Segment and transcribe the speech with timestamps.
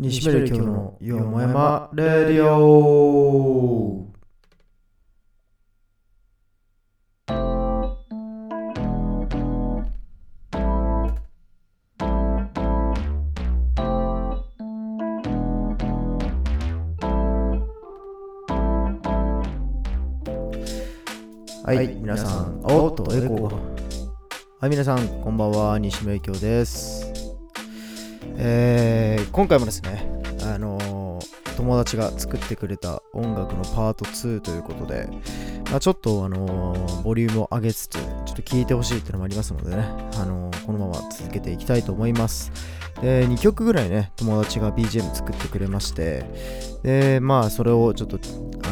[0.00, 4.08] 西ベル今日のよもやまレディオ
[21.62, 23.54] はい、はい、皆さん、おっと、エコー。
[24.60, 27.09] はい、皆さん、こんばんは、西村京です。
[28.42, 30.02] えー、今回もですね、
[30.44, 35.08] あのー、友達が作ってくれた音楽のパート2ということで、
[35.70, 39.84] まあ、ちょっと、あのー、ボリュームを上げつつ、ちょっと聴いてほしいっていうのもありますのでね、
[40.14, 42.50] あのこのまま続けていきたいと思います。
[43.02, 46.24] で、2曲ぐらいね、友達が BGM 作ってくれまして、
[46.82, 48.18] で、まあ、それをちょっと、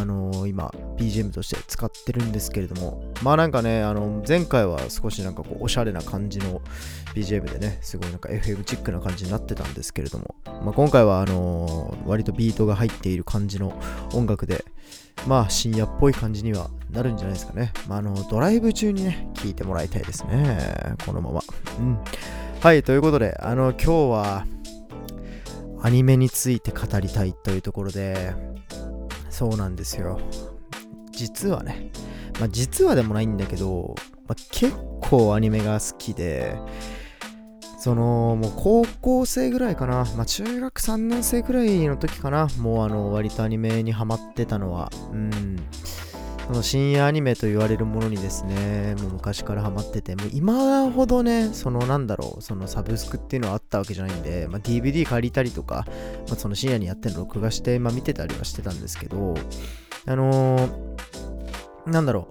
[0.00, 6.60] あの今、BGM として使ってるんですけれども、まあなんかね、あの、前回は少しなんかこう、おしゃれな感じの
[7.14, 13.78] BGM でね、すごいなんか FM チックな感じになってたんですけれども、まあ今回はあのー、割とビートが入っている感じの
[14.12, 14.64] 音楽で、
[15.26, 17.72] まあ深夜っぽい感じにはなるんじゃないですかね。
[17.86, 20.96] まああの、ドライブ中にね、聴いてもらいたいですね。
[21.06, 21.42] このまま。
[21.78, 21.98] うん。
[22.60, 24.46] はい、ということで、あの、今日は、
[25.80, 28.34] アニメについて語りたいというところで、
[29.30, 30.20] そうなんですよ。
[31.18, 31.90] 実はね、
[32.38, 33.96] まあ、実はでもないんだけど、
[34.28, 36.56] まあ、結構アニメが好きで、
[37.80, 45.56] その、もう高校生ぐらいかな、まあ、中学3年生ぐらいの時かな、もうあの、割とアニメにハマってたのは、うん、
[46.46, 55.84] その深夜アニメと言われるものにですね、もう昔からハマってて、もう今ほどね、そのなんだろう、そのサブスクっていうのはあったわけじゃないんで、まあ、DVD 借りたりとか、
[56.28, 59.34] まあ、その深夜にやってるの録画して、まあ、見てたりはしてたんですけど、
[60.06, 62.28] あのー、なんだろ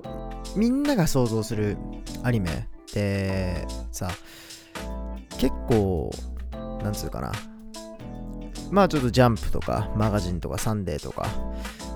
[0.56, 1.78] う、みんなが想像する
[2.24, 4.10] アニメってさ、
[5.38, 6.12] 結構、
[6.82, 7.32] なんつうかな、
[8.72, 11.28] まあちょっとジャンプとかマガジンとかサンデーとか、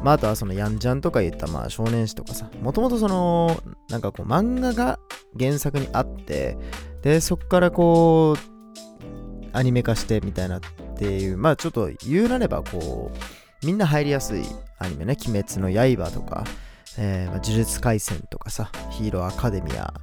[0.03, 4.99] まああとはそのヤンジャンとか言ったまあ少年誌とかさ、もともとその、なんかこう漫画が
[5.37, 6.57] 原作にあって、
[7.01, 8.51] で、そっからこう、
[9.53, 10.59] アニメ化してみたいなっ
[10.97, 14.43] ていう、まあちょっと言うなればこう、みんな入りやすい
[14.79, 16.43] アニメね、鬼滅の刃とか、
[16.97, 19.93] えー、まあ、呪術廻戦とかさ、ヒーローアカデミア、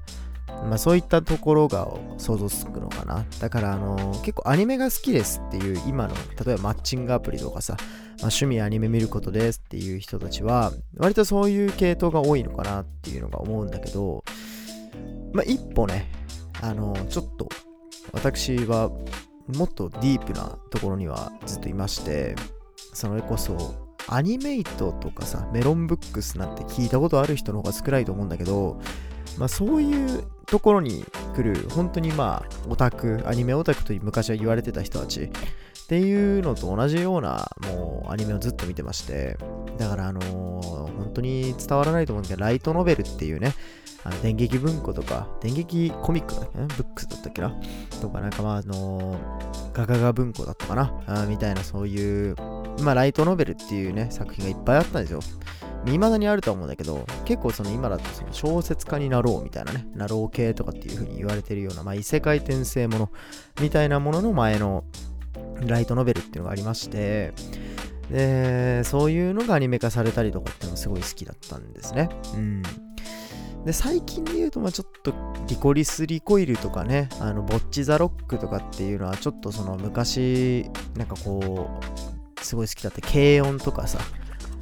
[0.64, 1.88] まあそういったところが
[2.18, 3.24] 想像つくのかな。
[3.40, 6.14] だからあのー、結構アニメが好きですっていう今の、
[6.44, 7.86] 例えばマッチングアプリとかさ、まあ、
[8.22, 14.24] 趣味アニメ見ることですっていう人たちは、割とそういう系統が多いのかなっていうのが思うんだけど、
[15.32, 16.10] まあ一歩ね、
[16.60, 17.48] あのー、ちょっと
[18.12, 18.90] 私は
[19.48, 22.36] もっとディープなところにはずっといまして、
[22.94, 23.74] それこそ
[24.08, 28.80] アニメイトとかさ、メロンブックスなんて聞いたことある人の方が少ないと思うんだけど、
[29.36, 31.04] まあそういうところに
[31.36, 35.30] 来る、本当にまあ、オタク、アニメオタクと昔は言われてた人たちっ
[35.88, 39.36] ていうのと同じような、もうアニメをずっと見てまして、
[39.76, 40.62] だからあのー、
[40.96, 43.54] 本当に伝わらないと思うんだけど、ライトノベルっていうね、
[44.04, 46.58] あの電撃文庫とか、電撃コミックだっけ？
[46.58, 47.54] ブックスだったっけな？
[48.00, 50.98] とか、なんかまあ、あのー、ガガガ文庫だったかな？
[51.06, 52.36] あみたいなそういう
[52.82, 55.20] まあ、ライトノベルっていうね、作品がいっぱいあったんですよ。
[55.84, 63.10] 未だにあると思うんだけど、結構その今だとその小説家になろうみたいなね、なろう系とかっていう風に言われてるような、まあ異世界転生もの
[63.60, 64.84] みたいなものの前の
[65.66, 67.32] ライトノベルっていうのがありまして、
[68.10, 72.08] で、そういうのがアニメ化されたりとかっていうのがすごい好きだったんですね。
[72.34, 72.62] うん。
[73.64, 75.14] で、最近で言うと、まあちょっと、
[75.46, 82.17] リコリス・リコイルとかね、あの、ボッチ・ザ・ロックとかっていうのは、ちょっとその昔、なんかこう、
[82.48, 83.98] すごい好きだって軽音とかさ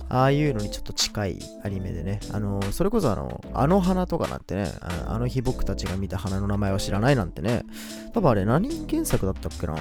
[0.09, 7.65] ああいうのにちょっと近いアニメでね、あのそれこそあの、あの花とかなんてねあ、の日僕たちが見た花の名前は知らないなんてね、
[8.13, 9.75] 多分あれ何原作だったっけな。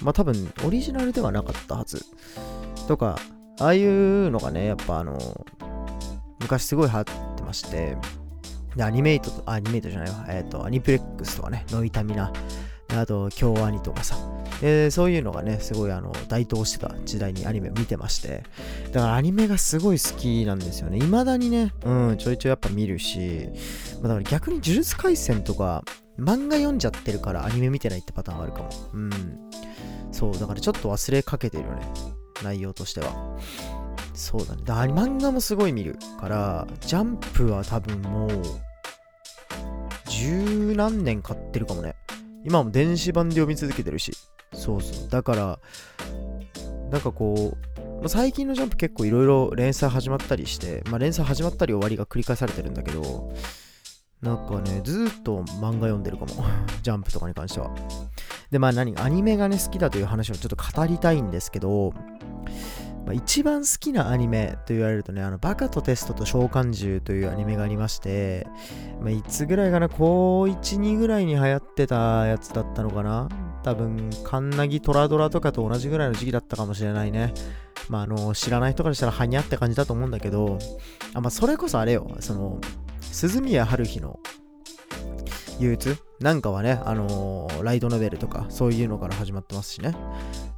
[0.00, 2.04] まあ多分オリジナルではなかったはず。
[2.86, 3.18] とか、
[3.58, 5.18] ああいうのがね、やっぱあの、
[6.40, 7.04] 昔すごい流行っ
[7.36, 7.96] てまして、
[8.76, 12.32] で、アニメイトと、アニメイトじゃないわ、えっ、ー、と、アニプレックスとかね、ノイタミナ、
[12.94, 14.16] あと、京アニとかさ、
[14.62, 18.42] えー、そういうのがね、すごいあの台頭してた時代にアニメを見てまして、
[18.92, 20.98] だからアニメがすごい好きなんですよね。
[21.00, 23.48] 未だにね、うん、ちょいちょいやっぱ見るし、
[24.02, 25.84] まあ、だから逆に呪術廻戦とか、
[26.18, 28.70] 漫画読んじゃってるからアニメ見てないってパターンあるかも。
[28.94, 29.10] うん。
[30.12, 31.82] そう、だからちょっと忘れかけてるよね。
[32.42, 33.36] 内容としては。
[34.14, 34.62] そうだね。
[34.64, 38.30] だ漫画もすごい見るから、ジャンプは多分もう、
[40.08, 41.94] 十何年買ってるかもね。
[42.46, 44.12] 今も電子版で読み続けてるし。
[44.54, 45.08] そうそう。
[45.08, 45.58] だから、
[46.92, 47.56] なんかこ
[48.02, 53.32] う、最近のジャンプ結構いろいろ連載始まったりして、まあ連載始まったり終わりが繰り返されてるんだけど、
[54.22, 56.44] なんかね、ずっと漫画読んでるかも。
[56.82, 57.74] ジャンプとかに関しては。
[58.52, 61.92] で、まあ何、アニメがね、好きだという話をちょっと語りたいんですけど、
[63.06, 68.48] まあ、一番好きなアニメと言われるとね、あの、バカとテストと召喚獣というアニメがありまして、
[69.00, 73.28] まあ、いつぐらいかな、高1、2ぐらいに流行ってたやつだったのかな？
[73.62, 77.32] 多分、カンナギトラドラとかと同じぐらいの時期だったかもしれないね。
[77.88, 80.58] まあ、あの、知らない人からしたら、はにゃって感じだと思うんだけど、
[81.14, 82.60] あ、まあ、それこそあれよ、その、
[83.00, 84.18] 鈴宮春日の
[85.60, 85.96] 憂鬱？
[86.20, 89.94] なんかはね、あのー、ライトノベルとかそういうのから始まってますしね。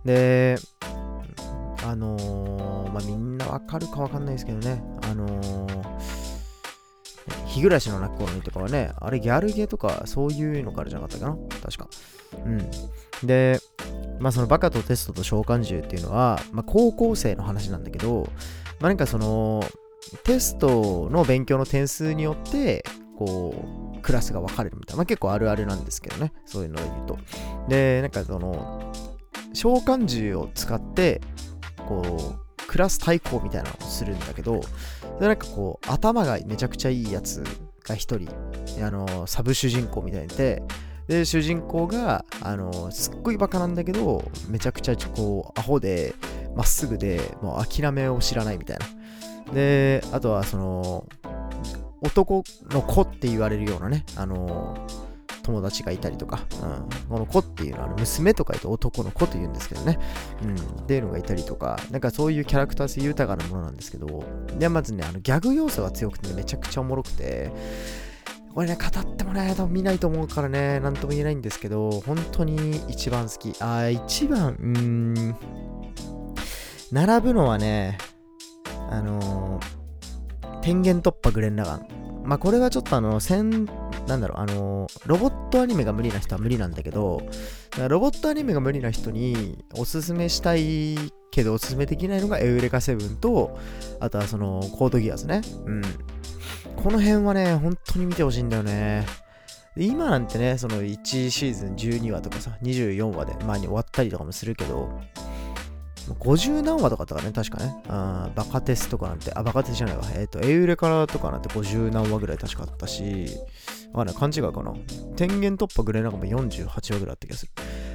[0.04, 0.56] で、
[1.88, 5.84] あのー、まあ、みんなわかるかわかんないですけどね、あのー、
[7.46, 11.88] 日暮らしの泣く頃にとかはね、あれギャルゲーとかそういうのからじゃなかったかな確か。
[12.44, 13.26] うん。
[13.26, 13.58] で、
[14.20, 18.28] まあそのバカとテストと召喚獣っていうのは、まあ高校生の話なんだけど、
[18.80, 19.64] まあなんかその、
[20.24, 22.84] テストの勉強の点数によって、
[23.16, 27.18] こう、クラスが分かれるみたいな、まあ、結構あるあるなんですけどね、そういうのを言うと。
[27.68, 28.92] で、なんかその、
[29.54, 31.20] 召喚獣を使って、
[31.88, 34.60] こう、クラス対抗みたいなのをするんだけど、
[35.18, 37.42] でなんかこう、頭がめちゃくちゃいいやつ
[37.82, 38.28] が一人、
[38.84, 40.62] あの、サブ主人公みたいにいて、
[41.06, 46.14] で、主人公が、あの、すっごいバカなんだけど、めちゃくちゃこう、アホで、
[46.54, 48.78] まっすぐで、もう諦めを知らないみたい
[49.46, 49.54] な。
[49.54, 51.06] で、あとはその、
[52.02, 54.76] 男の子って言われるようなね、あの
[55.48, 59.98] 友達がいたりとか、うん、この子っていうのは娘とか言うと男の子と言うんですけどね、
[60.42, 64.24] うん、っていうのがいたりとか、なんかそういうキャラクター性豊かなものなんですけど、
[64.58, 67.50] で、まずね、あのギャグ要素が強くて、めちゃくちゃおもろくて、
[68.54, 73.54] これね、語ってもね、多分見ないと思うからね、なんとも言えないんですけど、本当に一番好き。
[73.60, 75.36] あ、一番、うーん、
[76.92, 77.96] 並ぶのはね、
[78.90, 81.86] あのー、天元突破グレン・ラガン。
[82.24, 83.20] まあ、これはちょっとあの、
[84.08, 87.22] なんだろう、あのー、ロボットアニメが無理な人は無理なんだけど、
[87.88, 90.96] ロボットアニメが無理な人におすすめしたい
[91.30, 93.58] けどおすすめできないのがエウレカセブンと、
[94.00, 95.42] あとはその、コードギアスね。
[95.66, 95.82] うん。
[96.76, 99.06] この辺はね、本当に見てほしいんだよね。
[99.76, 105.00] 今なんてね、その1シーズン12話とかさ、24話で前に終わったりとかもするけど、
[106.20, 107.76] 50何話とかだったかね、確かね。
[107.88, 110.02] あバカテスとかなんて、あ、バカテスじゃないわ。
[110.14, 113.26] えっ、ー、と、エウレカとかなんて50何話ぐらい確かあったし、
[113.92, 114.74] わかんない、勘違いかな。
[115.16, 117.52] 天元突破グレンラガンも48話ぐらいあった気がする。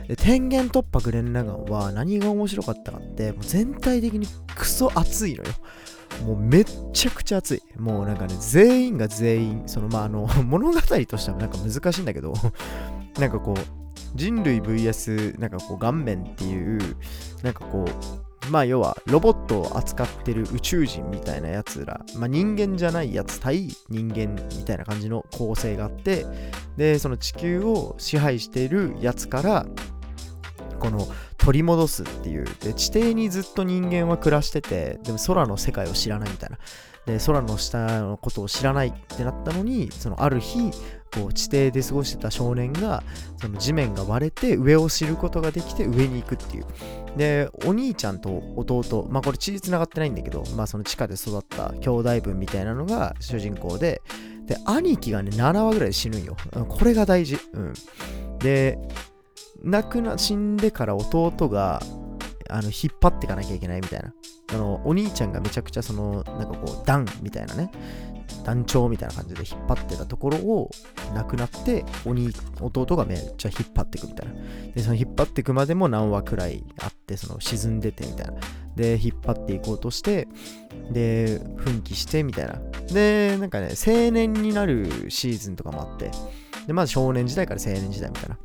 [0.07, 5.50] で、天元突破グレンラガンは何が面白かったかって、もう全体的にクソ熱いのよ。
[6.25, 7.62] もうめっちゃくちゃ熱い。
[7.78, 12.34] もうなんかね、全員が全員、そのまああの、 物語としてはなんか難しいんだけど、
[13.19, 13.84] なんかこう、
[14.16, 16.80] 人類 VS なんかこう顔面っていう
[17.42, 26.25] なんかこうまあ要はロボットを扱ってる宇宙人みたいなやつら、まあ、人間じゃないやつ対人間みたいな感じの構成があって
[26.78, 29.66] でその地球を支配しているやつから
[30.83, 31.07] この
[31.38, 32.45] 取り戻すっていう。
[32.59, 36.57] で地底にずっと人間は暮らしててでも空の世界を知らないみたいな。
[37.06, 40.71] で空の下のことを知らないってなったのにそのある日
[41.13, 43.03] こう地底で過ごしてた少年が
[43.41, 46.65] その地面が割れて上を知ることができて上に行くっていう。
[47.18, 54.01] でお兄ちゃんと弟まあこれ血つながってないんだけどまあその地下で育った兄弟分みたいなのが主人公で
[54.45, 56.35] で兄貴がね7話ぐらいで死ぬんよ。
[56.68, 57.38] これが大事。
[57.53, 57.74] うん。
[58.39, 58.77] で
[59.63, 61.81] 亡くな死んでから弟が
[62.50, 64.13] あの引っ張っていかなきゃいけないみたいな。
[64.54, 67.71] あのお兄ちゃんがめちゃくちゃそのなんかこう段みたいなね。
[68.44, 70.69] 団長みたいな感じで引っ張ってたところを
[71.14, 74.33] なくなって鬼弟がめっちゃ引っ張っていくみたいな。
[74.73, 78.33] でその引っ張っていくまでも何話くらいあってその沈んでてみたいな。
[78.76, 80.28] で引っ張っていこうとして
[80.92, 82.59] で奮起してみたいな。
[82.92, 86.11] でなんかね青年になるシーズンとかもあって。
[86.68, 88.37] でまず少年時代から青年時代みたいな。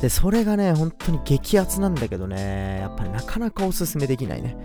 [0.00, 2.78] でそれがね本当に激アツなんだけどね。
[2.80, 4.56] やっぱりなかなかおすすめできないね。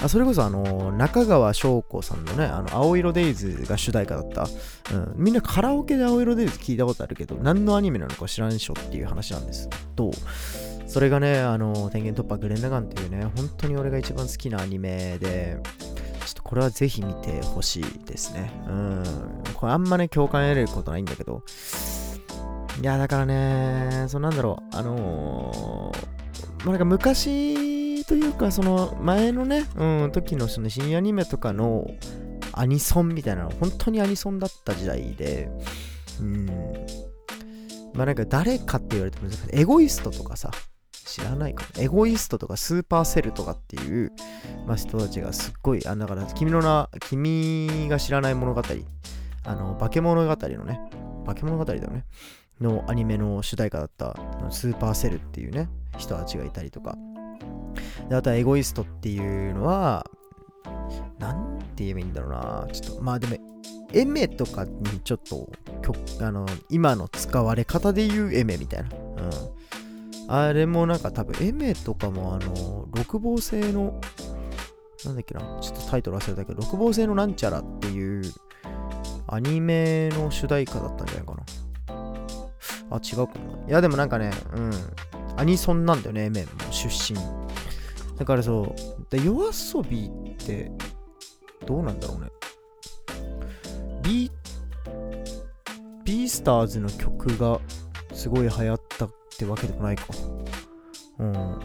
[0.00, 4.46] あそれこそあの中川翔子さんのね、あの青色デイズが主題歌だった、
[4.94, 9.68] うん、みんなカラオケで青色デイズ聞いたことあるけど、何のアニメなのか知らんでしょっていう話なんです。
[9.96, 10.12] と、
[10.86, 15.58] それがね、あの、天元突破グレン・ラガンっていうね、本当に俺が一番好きなアニメで、
[16.24, 18.52] ちょっとこれはぜひ見てほしいですね。
[18.68, 19.02] うん。
[19.54, 21.42] これあんまね、共感得ることないんだけど、
[22.80, 31.86] いや、だからね、そうなんだろう、あのー、まあ、なんか昔というか、その前のね、うん、時のその新アニメとかの
[32.52, 35.50] アニソンみたいなの、本当にアニソンだった時代で、
[36.20, 36.46] うん。
[37.94, 40.50] まあなんか誰かって言われてもエゴイストとかさ、
[40.92, 41.82] 知らないかな。
[41.82, 44.12] エゴイストとかスーパーセルとかっていう、
[44.66, 48.62] まあ、人たちがすっごい、あだから君の名、君が知らない物語、
[49.44, 50.80] あの、化け物語のね、
[51.26, 52.04] 化け物語だよね。
[52.60, 54.16] のアニメの主題歌だった
[54.50, 56.96] スーパーセルっていうね人たちがいたりとか。
[58.08, 60.06] であとはエゴイストっていうのは
[61.18, 62.66] なんて言えばいいんだろうな。
[62.72, 63.36] ちょっとまあでも
[63.92, 65.50] エメとかにちょっと
[66.20, 68.88] あの今の使われ方で言うエメみたいな、
[70.28, 74.00] うん、あれもなんか多分エメとかもあの六芒星の
[75.04, 75.40] なんだっけな。
[75.60, 78.22] ちょっとタイトル忘れたけど六芒星のなんちゃらっていう
[79.28, 81.42] アニメの主題歌だったんじゃないかな。
[82.90, 83.68] あ、違うかな。
[83.68, 84.72] いや、でもなんかね、うん。
[85.36, 87.18] アニソンなんだよね、エメンも出身。
[88.16, 90.72] だからそう、で夜遊びって、
[91.66, 92.30] どうなんだろうね。
[94.02, 94.30] ビー、
[96.04, 97.60] ビースターズの曲が
[98.12, 100.06] すごい流行ったってわけでもないか。
[101.18, 101.60] うん。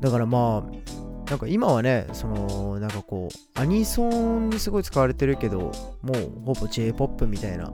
[0.00, 7.70] だからまあ、なんか今はね、その、なんかこう、アニソンにすごい使われてるけど、もうほぼ J-POP みたいな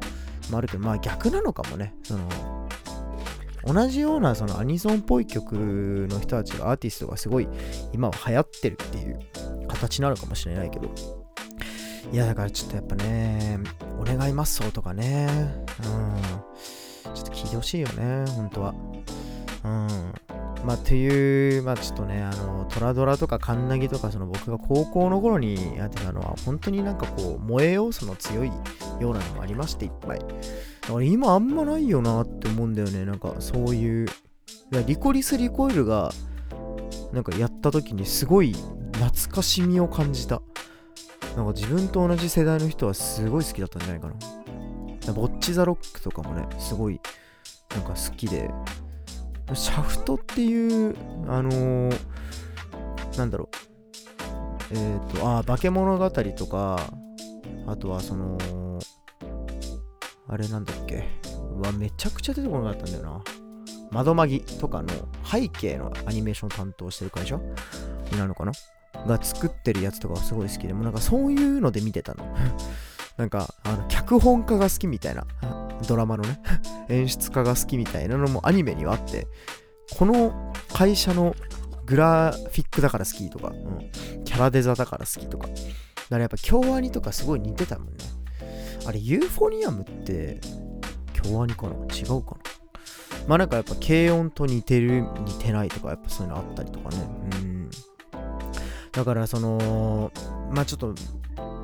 [0.50, 1.94] もあるけど、まあ逆なのかもね。
[2.02, 2.28] その、
[3.66, 7.48] 同じようなそのアニソンっぽい曲の人たちがアーティストがすごい
[7.92, 9.18] 今は流行ってるっていう
[9.68, 10.90] 形なのかもしれないけど。
[12.12, 13.58] いや、だからちょっとやっぱね、
[13.98, 15.26] お願いますそうとかね、
[17.06, 18.74] うん、ちょっと聞いてほしいよね、本当は。
[19.64, 19.88] うん。
[20.64, 30.18] まあ、という、まあ、ちょっとね、あの、トラドラとかカンナギとか、その僕が高校の頃にやってたのは、本当になんかこう、萌え要素の強いようなのがありまして、いっぱい。
[30.18, 33.04] だから今あんまないよなって思うんだよね。
[33.04, 36.12] なんかそういう、いやリコリス・リコイルが、
[37.12, 38.54] なんかやった時にすごい
[38.94, 40.40] 懐かしみを感じた。
[41.36, 45.12] なんか自分と同じ世代の人はすごい好きだったんじゃないかな。
[45.12, 47.00] ボッチ・ザ・ロックとかもね、すごい
[47.70, 48.50] なんか好きで、
[49.52, 50.96] シャフトっていう、
[51.28, 51.98] あのー、
[53.18, 56.80] なんだろう、えっ、ー、と、あ、化け物語とか、
[57.66, 58.38] あとはその、
[60.28, 61.04] あれなんだっけ、
[61.56, 63.22] うわ、めちゃくちゃ出てこなかったんだよな。
[63.90, 64.88] 窓マギとかの
[65.24, 67.36] 背景のアニメーション担当してる会社？
[67.36, 68.52] になるのかな？
[69.06, 72.24] が作ってるやつとかはすごい好きで、もなんかそういうので見てたの。
[73.16, 75.24] なんか、あの、脚本家が好きみたいな。
[75.84, 76.40] ドラマのね
[76.88, 79.26] 演出家が好きみたいなのもアニメにはあって、
[79.96, 81.34] この会社の
[81.86, 85.48] グラフィックだから好きとか、うん、キャラデザだから好きとか。
[85.48, 85.60] だか
[86.10, 87.92] らやっぱ京アニとかすごい似てたもんね。
[88.86, 90.40] あれ、ユーフォニアムって
[91.12, 91.74] 京アニかな？
[91.94, 92.38] 違うかな？
[93.26, 96.96] まあなんかやっぱ軽音と似てる、似てないとか、やっぱそういうのあったりとかね。
[97.32, 97.70] うん。
[98.92, 100.12] だからその、
[100.50, 100.94] まあちょっと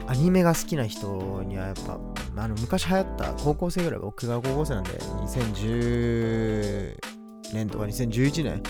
[0.07, 1.99] アニメが好きな人にはやっぱ、
[2.37, 6.97] あの昔流行った高校生ぐらい、僕が高校生なんで、2010
[7.53, 8.63] 年とか2011年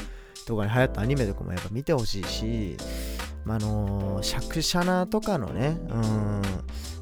[0.47, 2.77] とかに流行ったアニメとかもやっぱ見てほしいし、
[3.45, 6.43] まあのー、シャクシャナとかのね、うん、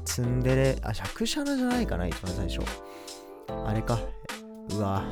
[0.05, 2.61] ツンデレ、あ、シャクシャナじゃないかな、一番最初。
[3.65, 3.99] あれか。
[4.71, 5.03] うわ。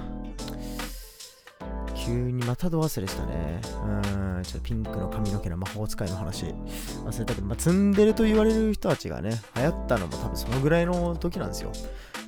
[2.07, 3.59] 急にまたど忘れしたね。
[3.83, 11.73] うん、ちょっとピンクの髪の毛の魔法使いの話忘れたけど、まあ、ツンデレと言われる人たちがね、流行ったのも多分そのぐらいの時なんですよ。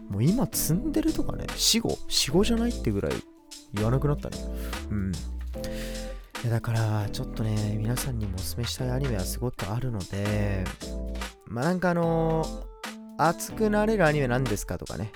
[0.10, 3.14] もう今、ツンデレとかね、死後、死後じゃないってぐらい
[3.74, 4.38] 言わなくなったね。
[4.92, 5.12] うん。
[5.14, 5.16] い
[6.46, 10.66] やだから、ちょっとね、皆さんにもおすすめしたいアニメはすごくあるので、
[11.46, 12.64] まあなんかあのー、
[13.18, 15.12] 熱くなれるアニメなんですかとかね。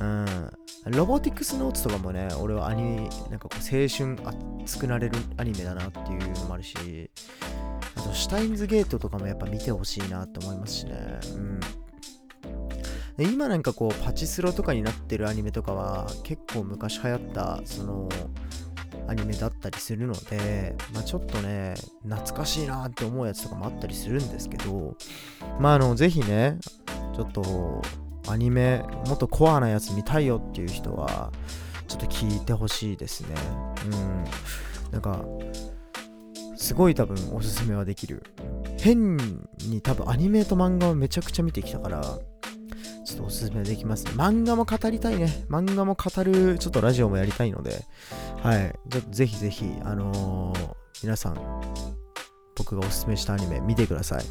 [0.00, 0.57] うん。
[0.86, 2.96] ロボティクスノーツとかもね、俺はアニメ、
[3.30, 4.16] なんかこう青春
[4.62, 7.10] 熱くなれるアニメだなっていうのもあるし、
[7.96, 11.20] あと、シュタインズゲートとかもやっぱ見てほしいなって思いますしね。
[11.34, 11.60] うん。
[13.18, 18.08] で今なんかこう、パチスロとかになってるアニメとかは、結構昔流行った、その、
[19.08, 24.96] アニメだったりするので、まあ、ちょっとね、懐かしいなって思うやつとかもあったりするんですけど、
[25.58, 26.58] まあ、あの、ぜひね、
[27.16, 27.82] ちょっと、
[28.28, 31.32] アニメもっとコアなやつ見たいよっていう人は
[31.86, 33.34] ちょっと聞いてほしいですね。
[33.86, 34.24] うん。
[34.92, 35.24] なんか
[36.56, 38.22] すごい多分おすすめはできる。
[38.78, 42.02] 変に多分アニメと漫画をめちゃくちゃ見てきたから
[43.04, 45.44] ちょっとおすすめできます、ね、漫画も語りたいね。
[45.48, 47.84] 漫画も語るちょっとラジオもやりたいので。
[48.42, 48.74] はい。
[48.90, 51.34] ちょっとぜひぜひあのー、皆さん
[52.54, 54.24] 僕がおすすめしたアニメ見てください。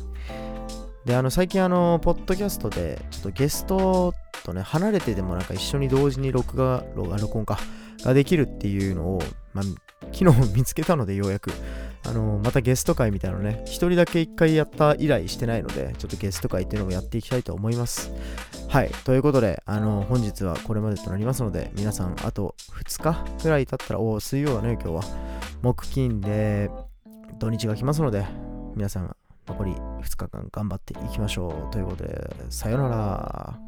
[1.07, 7.57] で、あの、最近あの、ポッドキャストで、ちょっとゲストとね、離れてでもなんか一緒に同時に録画、録音か、
[8.03, 9.19] ができるっていうのを、
[9.53, 9.65] まあ、
[10.11, 11.51] 昨日見つけたのでようやく、
[12.05, 18.11] あの、またゲスト会みたいなのね、一人だけ一回やった以来してないので、ちょっとゲスト会っていうのもやっていきたいと思います。
[18.67, 18.89] はい。
[19.05, 25.27] ということで、あの、本日はこれまでとなりますので、皆さん、あと2日くらい経ったら、お水曜だね、今日は。
[25.61, 26.69] 木金で、
[27.39, 28.25] 土日が来ますので、
[28.75, 29.15] 皆さん、
[29.47, 31.71] 残り2日間頑張っていきましょう。
[31.71, 33.59] ということで、さよなら。